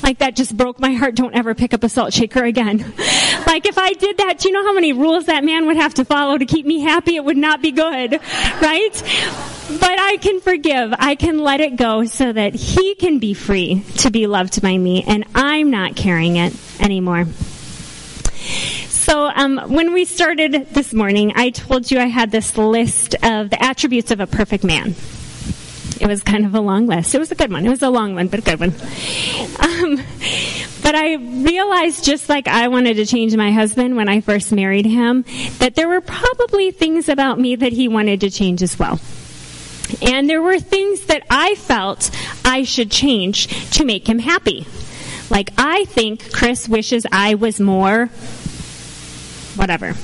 [0.00, 1.16] Like that just broke my heart.
[1.16, 2.78] Don't ever pick up a salt shaker again.
[3.46, 5.94] like if I did that, do you know how many rules that man would have
[5.94, 7.16] to follow to keep me happy?
[7.16, 8.18] It would not be good.
[8.62, 9.02] Right?
[9.68, 10.94] But I can forgive.
[10.98, 14.76] I can let it go so that he can be free to be loved by
[14.76, 17.26] me and I'm not carrying it anymore.
[19.08, 23.48] So um, when we started this morning, I told you I had this list of
[23.48, 24.94] the attributes of a perfect man.
[25.98, 27.14] It was kind of a long list.
[27.14, 27.64] It was a good one.
[27.64, 28.74] It was a long one, but a good one.
[29.60, 29.96] Um,
[30.82, 34.84] but I realized just like I wanted to change my husband when I first married
[34.84, 35.24] him,
[35.56, 39.00] that there were probably things about me that he wanted to change as well.
[40.02, 42.10] And there were things that I felt
[42.44, 44.66] I should change to make him happy.
[45.30, 48.10] Like I think Chris wishes I was more
[49.58, 49.94] whatever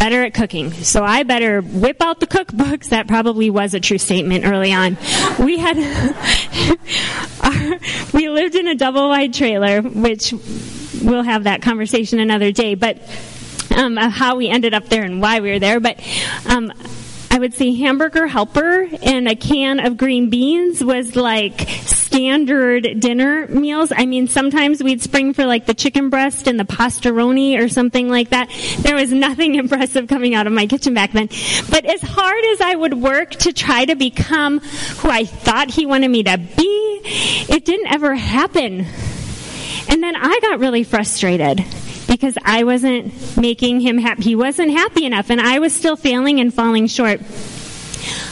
[0.00, 0.72] better at cooking.
[0.72, 2.88] So I better whip out the cookbooks.
[2.88, 4.96] That probably was a true statement early on.
[5.38, 5.76] We had,
[8.14, 10.32] we lived in a double wide trailer, which
[11.02, 12.98] we'll have that conversation another day, but
[13.76, 15.80] um, how we ended up there and why we were there.
[15.80, 16.00] But
[16.48, 16.72] um,
[17.30, 23.46] I would say hamburger helper and a can of green beans was like standard dinner
[23.46, 23.92] meals.
[23.96, 28.08] I mean, sometimes we'd spring for like the chicken breast and the pastaroni or something
[28.08, 28.50] like that.
[28.78, 31.28] There was nothing impressive coming out of my kitchen back then.
[31.70, 35.86] But as hard as I would work to try to become who I thought he
[35.86, 38.86] wanted me to be, it didn't ever happen.
[39.88, 41.64] And then I got really frustrated
[42.10, 44.22] because I wasn't making him happy.
[44.22, 47.20] He wasn't happy enough and I was still failing and falling short.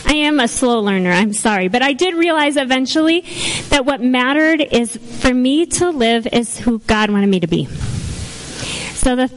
[0.04, 3.20] I am a slow learner, I'm sorry, but I did realize eventually
[3.68, 7.66] that what mattered is for me to live as who God wanted me to be.
[8.94, 9.28] So the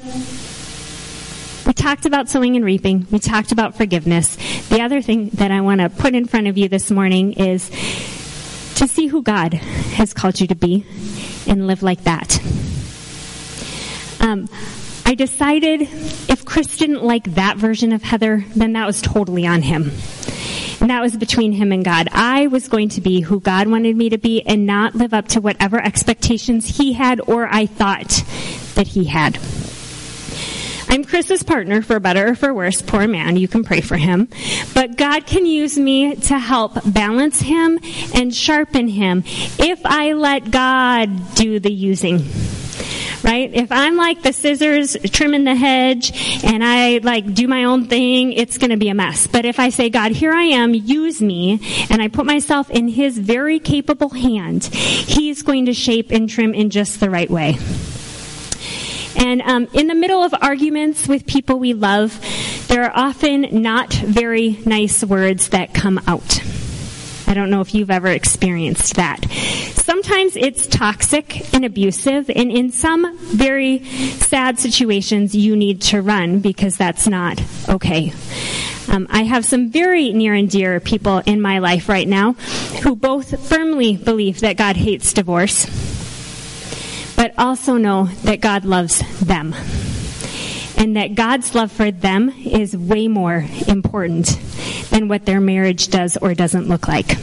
[1.67, 3.05] we talked about sowing and reaping.
[3.11, 4.35] We talked about forgiveness.
[4.69, 7.69] The other thing that I want to put in front of you this morning is
[8.75, 10.85] to see who God has called you to be
[11.47, 12.39] and live like that.
[14.21, 14.47] Um,
[15.05, 19.61] I decided if Chris didn't like that version of Heather, then that was totally on
[19.61, 19.91] him.
[20.79, 22.07] And that was between him and God.
[22.11, 25.27] I was going to be who God wanted me to be and not live up
[25.29, 28.23] to whatever expectations he had or I thought
[28.75, 29.37] that he had.
[30.87, 32.81] I'm Chris's partner, for better or for worse.
[32.81, 34.27] Poor man, you can pray for him.
[34.73, 37.79] But God can use me to help balance him
[38.13, 42.27] and sharpen him if I let God do the using
[43.23, 43.53] right?
[43.53, 48.33] If I'm like the scissors trimming the hedge and I like do my own thing,
[48.33, 49.27] it's going to be a mess.
[49.27, 52.87] But if I say, God, here I am, use me, and I put myself in
[52.87, 57.57] His very capable hand, He's going to shape and trim in just the right way.
[59.17, 62.17] And um, in the middle of arguments with people we love,
[62.67, 66.41] there are often not very nice words that come out.
[67.31, 69.23] I don't know if you've ever experienced that.
[69.31, 76.39] Sometimes it's toxic and abusive, and in some very sad situations, you need to run
[76.41, 78.11] because that's not okay.
[78.89, 82.33] Um, I have some very near and dear people in my life right now
[82.83, 85.67] who both firmly believe that God hates divorce
[87.15, 89.55] but also know that God loves them.
[90.81, 94.25] And that God's love for them is way more important
[94.89, 97.17] than what their marriage does or doesn't look like.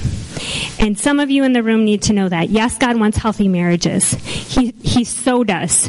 [0.79, 2.51] And some of you in the room need to know that.
[2.51, 4.13] Yes, God wants healthy marriages.
[4.13, 5.89] He, he so does.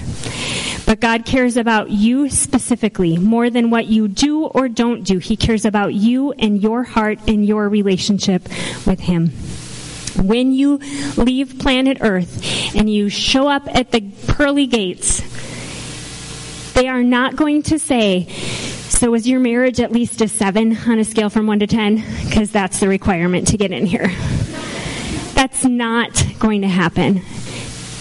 [0.88, 5.19] But God cares about you specifically more than what you do or don't do.
[5.19, 8.49] He cares about you and your heart and your relationship
[8.88, 9.29] with Him.
[10.17, 10.77] When you
[11.17, 15.21] leave planet Earth and you show up at the pearly gates,
[16.79, 20.97] they are not going to say, so was your marriage at least a seven on
[20.97, 21.97] a scale from one to ten?
[22.23, 24.07] Because that's the requirement to get in here.
[25.33, 27.21] That's not going to happen.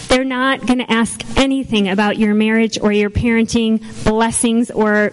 [0.06, 5.10] They're not going to ask anything about your marriage or your parenting blessings or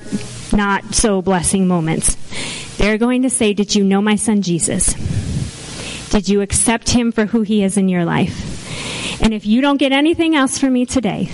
[0.55, 2.15] not so blessing moments.
[2.77, 4.93] They're going to say, Did you know my son Jesus?
[6.11, 9.21] Did you accept him for who he is in your life?
[9.23, 11.31] And if you don't get anything else from me today,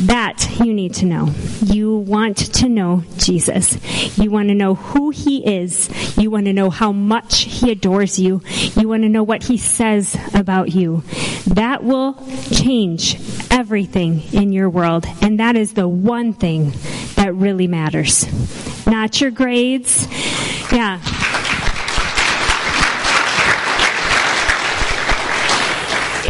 [0.00, 1.30] that you need to know.
[1.60, 3.76] You want to know Jesus.
[4.18, 5.88] You want to know who he is.
[6.16, 8.42] You want to know how much he adores you.
[8.76, 11.02] You want to know what he says about you.
[11.46, 12.14] That will
[12.50, 13.16] change
[13.50, 15.06] everything in your world.
[15.20, 16.72] And that is the one thing
[17.16, 18.26] that really matters.
[18.86, 20.06] Not your grades.
[20.72, 21.00] Yeah.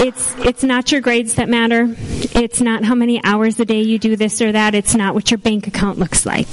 [0.00, 1.86] It's it's not your grades that matter.
[1.88, 4.74] It's not how many hours a day you do this or that.
[4.74, 6.46] It's not what your bank account looks like.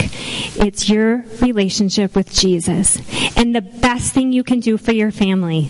[0.58, 2.98] It's your relationship with Jesus.
[3.38, 5.70] And the best thing you can do for your family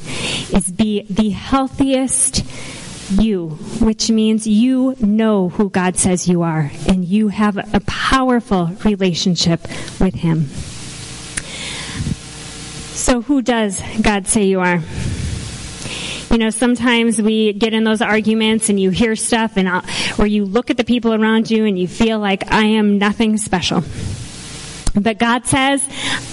[0.54, 2.46] is be the healthiest
[3.12, 3.50] you,
[3.82, 9.62] which means you know who God says you are and you have a powerful relationship
[10.00, 10.46] with him.
[12.96, 14.82] So who does God say you are?
[16.32, 19.86] You know, sometimes we get in those arguments and you hear stuff and I'll,
[20.18, 23.38] or you look at the people around you and you feel like I am nothing
[23.38, 23.84] special.
[25.00, 25.86] But God says,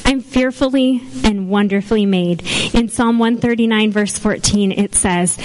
[0.05, 2.43] I'm fearfully and wonderfully made.
[2.75, 5.37] In Psalm 139 verse 14, it says,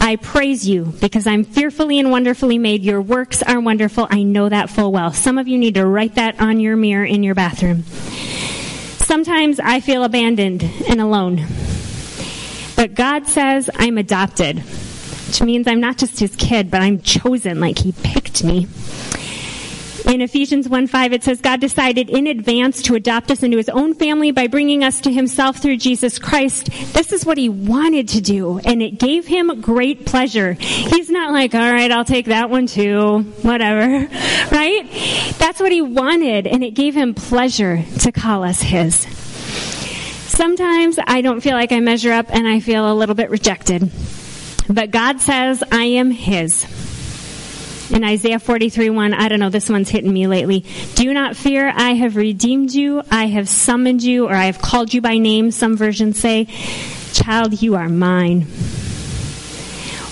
[0.00, 2.82] I praise you because I'm fearfully and wonderfully made.
[2.82, 4.08] Your works are wonderful.
[4.10, 5.12] I know that full well.
[5.12, 7.84] Some of you need to write that on your mirror in your bathroom.
[7.84, 11.46] Sometimes I feel abandoned and alone.
[12.76, 17.60] But God says I'm adopted, which means I'm not just his kid, but I'm chosen,
[17.60, 18.66] like he picked me.
[20.06, 23.70] In Ephesians 1 5, it says, God decided in advance to adopt us into his
[23.70, 26.66] own family by bringing us to himself through Jesus Christ.
[26.92, 30.52] This is what he wanted to do, and it gave him great pleasure.
[30.52, 34.06] He's not like, all right, I'll take that one too, whatever,
[34.52, 35.34] right?
[35.38, 39.23] That's what he wanted, and it gave him pleasure to call us his.
[40.34, 43.88] Sometimes I don't feel like I measure up and I feel a little bit rejected.
[44.68, 46.66] But God says I am His.
[47.92, 50.64] In Isaiah 43 1, I don't know, this one's hitting me lately.
[50.96, 54.92] Do not fear, I have redeemed you, I have summoned you, or I have called
[54.92, 56.48] you by name, some versions say.
[57.12, 58.42] Child, you are mine.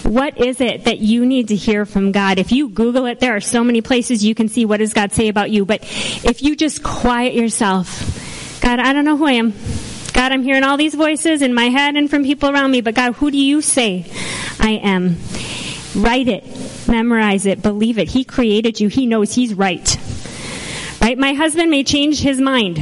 [0.05, 2.39] What is it that you need to hear from God?
[2.39, 5.11] If you Google it, there are so many places you can see what does God
[5.11, 5.65] say about you.
[5.65, 9.53] But if you just quiet yourself, God, I don't know who I am.
[10.13, 12.95] God, I'm hearing all these voices in my head and from people around me, but
[12.95, 14.05] God, who do you say
[14.61, 15.17] I am?
[15.95, 16.45] Write it,
[16.89, 18.09] memorize it, believe it.
[18.09, 18.89] He created you.
[18.89, 19.97] He knows he's right.
[21.01, 21.19] Right?
[21.19, 22.79] My husband may change his mind.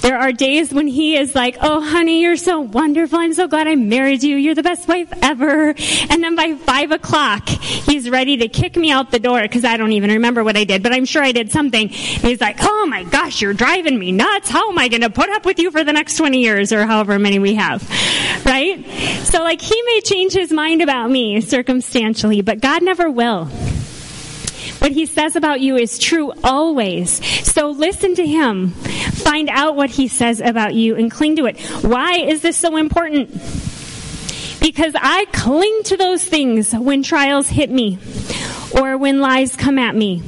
[0.00, 3.18] There are days when he is like, oh honey, you're so wonderful.
[3.18, 4.36] I'm so glad I married you.
[4.36, 5.74] You're the best wife ever.
[6.10, 9.76] And then by five o'clock, he's ready to kick me out the door because I
[9.76, 11.88] don't even remember what I did, but I'm sure I did something.
[11.88, 14.48] He's like, oh my gosh, you're driving me nuts.
[14.48, 16.86] How am I going to put up with you for the next 20 years or
[16.86, 17.86] however many we have?
[18.46, 18.84] Right?
[19.24, 23.48] So like he may change his mind about me circumstantially, but God never will.
[24.80, 27.24] What he says about you is true always.
[27.46, 28.70] So listen to him.
[28.70, 31.60] Find out what he says about you and cling to it.
[31.84, 33.30] Why is this so important?
[34.60, 37.98] Because I cling to those things when trials hit me
[38.74, 40.22] or when lies come at me.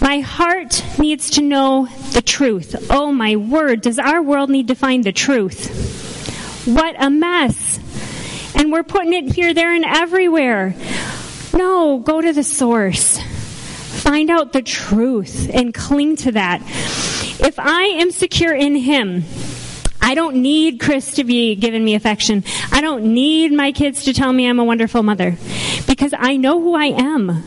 [0.00, 2.90] My heart needs to know the truth.
[2.90, 6.66] Oh my word, does our world need to find the truth?
[6.66, 7.78] What a mess.
[8.54, 10.74] And we're putting it here, there, and everywhere.
[11.54, 13.18] No, go to the source.
[14.02, 16.62] Find out the truth and cling to that.
[17.40, 19.24] If I am secure in Him,
[20.00, 22.42] I don't need Chris to be giving me affection.
[22.72, 25.36] I don't need my kids to tell me I'm a wonderful mother
[25.86, 27.44] because I know who I am.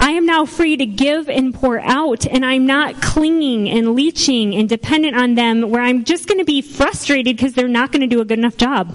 [0.00, 4.54] I am now free to give and pour out, and I'm not clinging and leeching
[4.54, 8.02] and dependent on them where I'm just going to be frustrated because they're not going
[8.02, 8.94] to do a good enough job.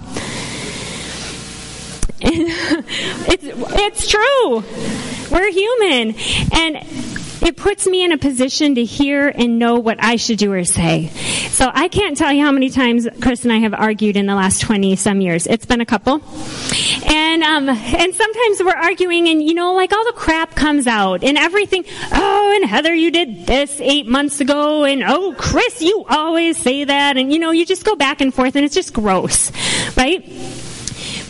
[2.22, 4.62] it's, it's true.
[5.30, 6.14] We're human.
[6.52, 6.86] And
[7.42, 10.64] it puts me in a position to hear and know what I should do or
[10.64, 11.08] say.
[11.48, 14.34] So I can't tell you how many times Chris and I have argued in the
[14.34, 15.46] last 20 some years.
[15.46, 16.22] It's been a couple.
[17.06, 21.24] And, um, and sometimes we're arguing and, you know, like all the crap comes out
[21.24, 21.84] and everything.
[22.12, 24.84] Oh, and Heather, you did this eight months ago.
[24.84, 27.16] And oh, Chris, you always say that.
[27.16, 29.50] And, you know, you just go back and forth and it's just gross.
[29.96, 30.24] Right?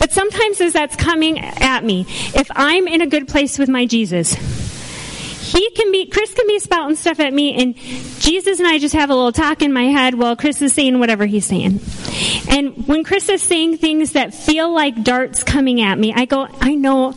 [0.01, 3.85] But sometimes as that's coming at me, if I'm in a good place with my
[3.85, 7.75] Jesus, he can be, Chris can be spouting stuff at me and
[8.19, 10.99] Jesus and I just have a little talk in my head while Chris is saying
[10.99, 11.81] whatever he's saying.
[12.49, 16.47] And when Chris is saying things that feel like darts coming at me, I go,
[16.59, 17.13] I know,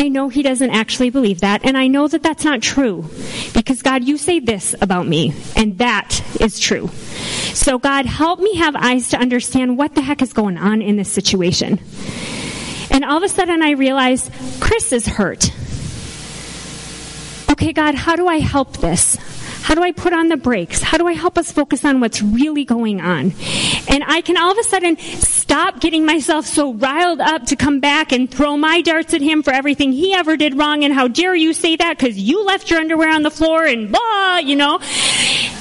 [0.00, 3.04] I know he doesn't actually believe that and I know that that's not true.
[3.52, 6.88] Because God, you say this about me and that is true.
[7.52, 10.96] So God, help me have eyes to understand what the heck is going on in
[10.96, 11.78] this situation.
[12.90, 15.52] And all of a sudden I realize Chris is hurt.
[17.50, 19.18] Okay, God, how do I help this?
[19.62, 20.82] How do I put on the brakes?
[20.82, 23.32] How do I help us focus on what's really going on?
[23.88, 27.80] And I can all of a sudden stop getting myself so riled up to come
[27.80, 31.08] back and throw my darts at him for everything he ever did wrong and how
[31.08, 34.56] dare you say that because you left your underwear on the floor and blah, you
[34.56, 34.80] know?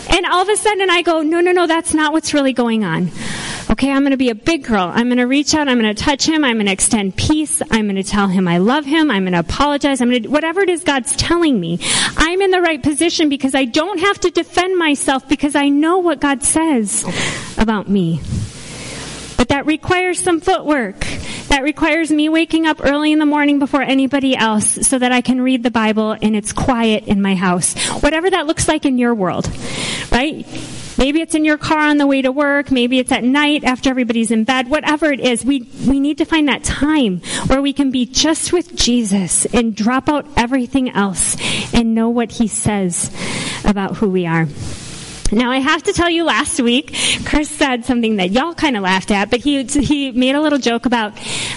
[0.10, 2.84] And all of a sudden I go, no, no, no, that's not what's really going
[2.84, 3.12] on.
[3.72, 4.92] Okay, I'm going to be a big girl.
[4.92, 5.68] I'm going to reach out.
[5.68, 6.44] I'm going to touch him.
[6.44, 7.62] I'm going to extend peace.
[7.70, 9.12] I'm going to tell him I love him.
[9.12, 10.02] I'm going to apologize.
[10.02, 11.78] I'm going to, whatever it is God's telling me.
[12.18, 16.00] I'm in the right position because I don't have to defend myself because I know
[16.00, 17.06] what God says
[17.60, 18.22] about me.
[19.38, 21.00] But that requires some footwork.
[21.50, 25.22] That requires me waking up early in the morning before anybody else so that I
[25.22, 27.78] can read the Bible and it's quiet in my house.
[28.02, 29.48] Whatever that looks like in your world.
[30.12, 30.46] Right?
[31.00, 32.72] Maybe it's in your car on the way to work.
[32.72, 34.70] Maybe it's at night after everybody's in bed.
[34.70, 38.52] Whatever it is, we, we need to find that time where we can be just
[38.52, 41.38] with Jesus and drop out everything else
[41.74, 43.16] and know what he says
[43.64, 44.46] about who we are.
[45.32, 46.94] Now I have to tell you last week,
[47.24, 50.60] Chris said something that y'all kind of laughed at, but he, he made a little
[50.60, 51.14] joke about,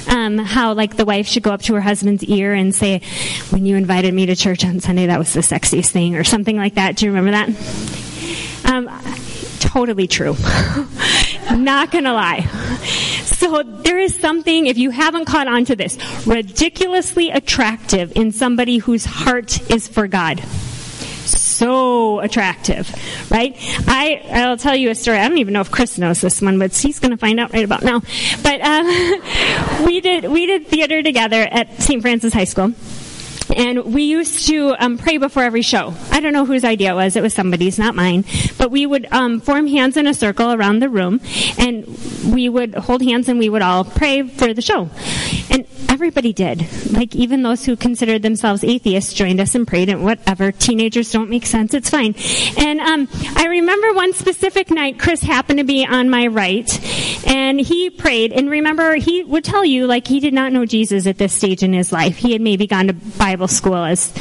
[0.09, 3.01] um, how like the wife should go up to her husband's ear and say,
[3.51, 6.57] when you invited me to church on Sunday, that was the sexiest thing or something
[6.57, 6.97] like that.
[6.97, 7.49] Do you remember that?
[8.71, 8.89] Um,
[9.63, 10.37] totally true.
[11.53, 12.41] Not gonna lie.
[13.25, 18.79] So there is something, if you haven't caught on to this, ridiculously attractive in somebody
[18.79, 20.41] whose heart is for God.
[21.25, 22.91] So attractive,
[23.31, 23.55] right?
[23.87, 25.19] I, I'll tell you a story.
[25.19, 27.53] I don't even know if Chris knows this one, but he's going to find out
[27.53, 28.01] right about now.
[28.43, 28.87] But um,
[29.87, 32.03] we did we did theater together at St.
[32.03, 32.75] Francis High School
[33.57, 35.95] and we used to um, pray before every show.
[36.11, 37.17] I don't know whose idea it was.
[37.17, 38.25] It was somebody's, not mine.
[38.59, 41.21] But we would um, form hands in a circle around the room,
[41.59, 41.87] and
[42.33, 44.91] we would hold hands and we would all pray for the show.
[45.51, 45.67] And
[46.03, 46.67] everybody did.
[46.91, 49.89] Like even those who considered themselves atheists joined us and prayed.
[49.89, 51.75] And whatever, teenagers don't make sense.
[51.75, 52.17] It's fine.
[52.59, 56.69] And um, I remember one specific night, Chris happened to be on my right,
[57.25, 58.33] and he prayed.
[58.33, 61.63] And remember, he would tell you like he did not know Jesus at this stage
[61.63, 62.17] in his life.
[62.17, 64.13] He had maybe gone to Bible school as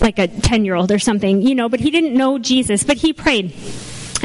[0.00, 2.96] like a 10 year old or something, you know, but he didn't know Jesus, but
[2.96, 3.52] he prayed.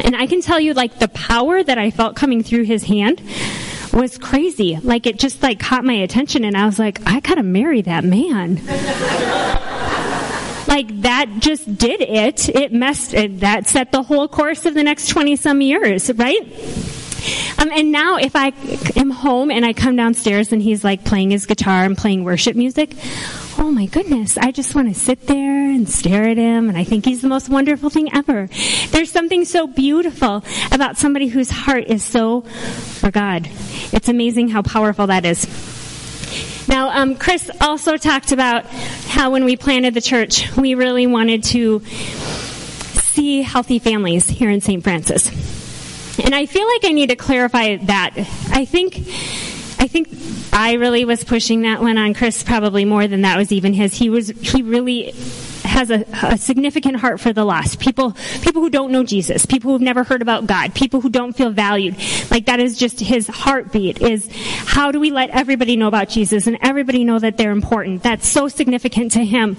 [0.04, 3.20] And I can tell you like the power that I felt coming through his hand
[3.92, 4.78] was crazy.
[4.82, 8.04] Like it just like caught my attention and I was like, I gotta marry that
[8.04, 8.56] man.
[10.66, 12.48] like that just did it.
[12.48, 16.40] It messed, it, that set the whole course of the next 20 some years, right?
[17.58, 18.52] Um, and now if I
[18.96, 22.56] am home and I come downstairs and he's like playing his guitar and playing worship
[22.56, 22.94] music,
[23.60, 26.84] oh my goodness, I just want to sit there and stare at him and I
[26.84, 28.48] think he's the most wonderful thing ever.
[28.88, 30.42] There's something so beautiful
[30.72, 33.48] about somebody whose heart is so for God.
[33.92, 35.46] It's amazing how powerful that is.
[36.68, 41.44] Now, um, Chris also talked about how when we planted the church, we really wanted
[41.44, 44.82] to see healthy families here in St.
[44.82, 45.28] Francis.
[46.18, 48.14] And I feel like I need to clarify that.
[48.52, 48.94] I think,
[49.80, 50.08] I think
[50.52, 53.94] I really was pushing that one on Chris probably more than that was even his.
[53.94, 55.12] He was, he really
[55.64, 57.80] has a, a, significant heart for the lost.
[57.80, 58.12] People,
[58.42, 61.50] people who don't know Jesus, people who've never heard about God, people who don't feel
[61.50, 61.96] valued.
[62.30, 66.46] Like that is just his heartbeat is how do we let everybody know about Jesus
[66.46, 68.02] and everybody know that they're important?
[68.02, 69.56] That's so significant to him.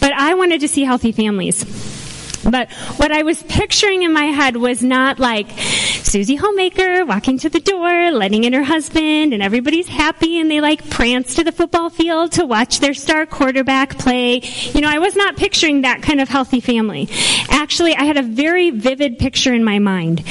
[0.00, 2.01] But I wanted to see healthy families.
[2.48, 7.48] But what I was picturing in my head was not like Susie Homemaker walking to
[7.48, 11.52] the door, letting in her husband, and everybody's happy and they like prance to the
[11.52, 14.40] football field to watch their star quarterback play.
[14.72, 17.08] You know, I was not picturing that kind of healthy family.
[17.48, 20.24] Actually, I had a very vivid picture in my mind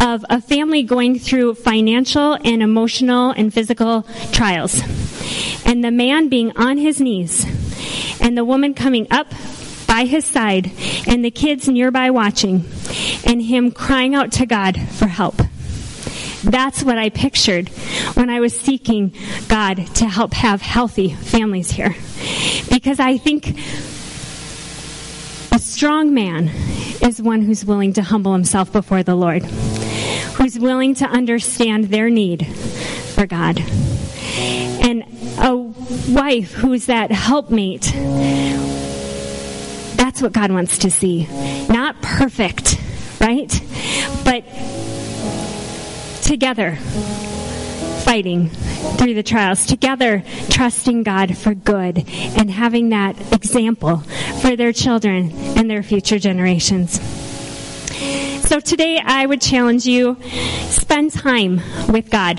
[0.00, 4.02] of a family going through financial and emotional and physical
[4.32, 4.82] trials.
[5.64, 7.44] And the man being on his knees
[8.20, 9.32] and the woman coming up
[9.88, 10.70] by his side
[11.08, 12.64] and the kids nearby watching
[13.24, 15.34] and him crying out to God for help.
[16.44, 17.68] That's what I pictured
[18.14, 19.12] when I was seeking
[19.48, 21.96] God to help have healthy families here.
[22.70, 23.58] Because I think
[25.50, 26.48] a strong man
[27.02, 32.10] is one who's willing to humble himself before the Lord, who's willing to understand their
[32.10, 33.58] need for God.
[34.38, 35.04] And
[35.38, 37.92] a wife who's that helpmate
[40.18, 41.28] that's what God wants to see.
[41.68, 42.76] Not perfect,
[43.20, 43.48] right?
[44.24, 44.42] But
[46.24, 46.74] together,
[48.02, 51.98] fighting through the trials, together trusting God for good
[52.36, 53.98] and having that example
[54.40, 57.00] for their children and their future generations.
[58.48, 60.16] So today I would challenge you,
[60.68, 62.38] spend time with God.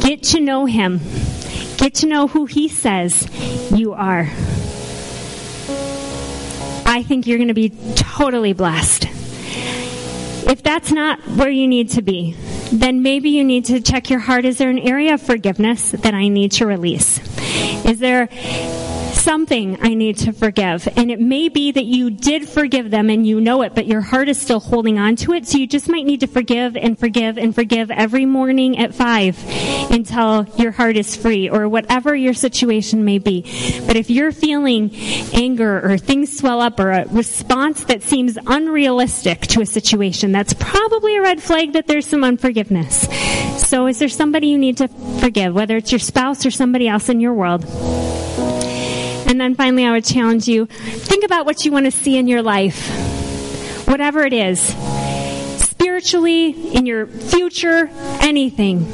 [0.00, 1.00] Get to know Him.
[1.76, 3.28] Get to know who He says
[3.72, 4.30] you are.
[6.96, 9.04] I think you're going to be totally blessed.
[10.50, 12.34] If that's not where you need to be,
[12.72, 14.46] then maybe you need to check your heart.
[14.46, 17.18] Is there an area of forgiveness that I need to release?
[17.84, 18.30] Is there
[19.26, 20.86] something I need to forgive.
[20.96, 24.00] And it may be that you did forgive them and you know it, but your
[24.00, 25.48] heart is still holding on to it.
[25.48, 29.36] So you just might need to forgive and forgive and forgive every morning at five
[29.90, 33.42] until your heart is free or whatever your situation may be.
[33.84, 34.94] But if you're feeling
[35.34, 40.54] anger or things swell up or a response that seems unrealistic to a situation, that's
[40.54, 43.08] probably a red flag that there's some unforgiveness.
[43.68, 44.86] So is there somebody you need to
[45.18, 47.64] forgive, whether it's your spouse or somebody else in your world?
[49.26, 52.28] And then finally, I would challenge you think about what you want to see in
[52.28, 52.88] your life,
[53.86, 54.60] whatever it is,
[55.58, 58.86] spiritually, in your future, anything.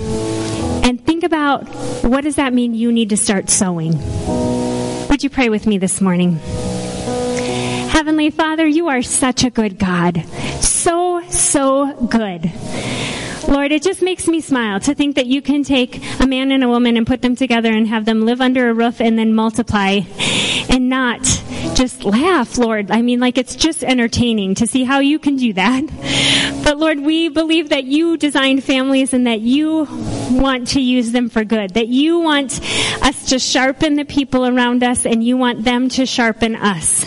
[0.85, 1.69] And think about
[2.05, 3.99] what does that mean you need to start sowing.
[5.09, 6.39] Would you pray with me this morning?
[7.91, 10.25] Heavenly Father, you are such a good God.
[10.61, 12.51] So, so good.
[13.53, 16.65] Lord, it just makes me smile to think that you can take a man and
[16.65, 19.35] a woman and put them together and have them live under a roof and then
[19.35, 20.01] multiply
[20.71, 21.21] and not
[21.75, 22.91] just laugh, Lord.
[22.91, 25.85] I mean, like it's just entertaining to see how you can do that.
[26.65, 29.87] But Lord, we believe that you designed families and that you
[30.31, 32.59] want to use them for good, that you want
[33.03, 37.05] us to sharpen the people around us and you want them to sharpen us.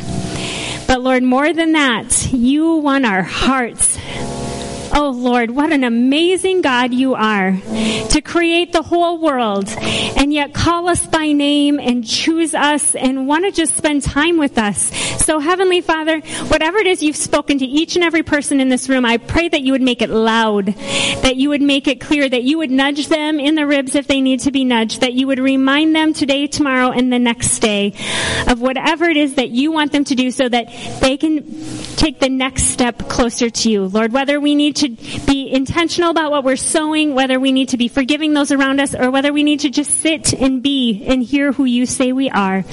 [0.86, 3.98] But Lord, more than that, you want our hearts
[4.94, 10.54] Oh Lord, what an amazing God you are to create the whole world and yet
[10.54, 14.96] call us by name and choose us and want to just spend time with us.
[15.26, 18.88] So Heavenly Father, whatever it is you've spoken to each and every person in this
[18.88, 22.30] room, I pray that you would make it loud, that you would make it clear,
[22.30, 25.14] that you would nudge them in the ribs if they need to be nudged, that
[25.14, 27.94] you would remind them today, tomorrow, and the next day
[28.48, 30.68] of whatever it is that you want them to do so that
[31.02, 31.44] they can
[31.96, 33.86] take the next step closer to you.
[33.86, 37.70] Lord, whether we need to to be intentional about what we're sowing, whether we need
[37.70, 41.06] to be forgiving those around us, or whether we need to just sit and be
[41.08, 42.64] and hear who you say we are.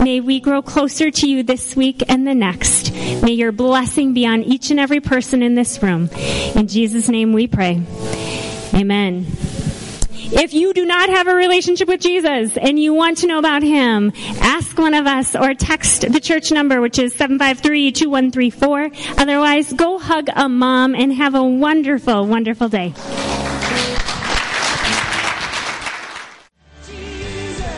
[0.00, 2.92] May we grow closer to you this week and the next.
[2.92, 6.10] May your blessing be on each and every person in this room.
[6.54, 7.80] In Jesus' name we pray.
[8.74, 9.26] Amen.
[10.36, 13.62] If you do not have a relationship with Jesus and you want to know about
[13.62, 14.10] Him,
[14.40, 19.20] ask one of us or text the church number, which is 753-2134.
[19.20, 22.88] Otherwise, go hug a mom and have a wonderful, wonderful day.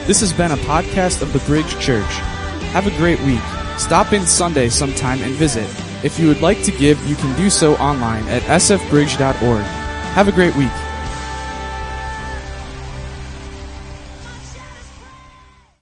[0.06, 2.10] This has been a podcast of the Bridge Church.
[2.72, 3.42] Have a great week.
[3.76, 5.68] Stop in Sunday sometime and visit.
[6.02, 9.62] If you would like to give, you can do so online at sfbridge.org.
[10.14, 10.72] Have a great week.